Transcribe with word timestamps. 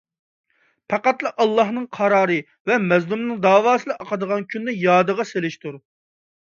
پەقەتلا 0.93 1.31
ئاللاھنىڭ 1.43 1.85
قارارى 1.99 2.39
ۋە 2.71 2.81
مەزلۇمنىڭ 2.89 3.45
دەۋاسىلا 3.47 4.01
ئاقىدىغان 4.01 4.51
كۈننى 4.57 4.79
يادىغا 4.87 5.33
سېلىشتۇر. 5.37 5.83